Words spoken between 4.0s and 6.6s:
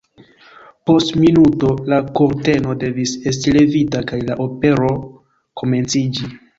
kaj la opero komenciĝi.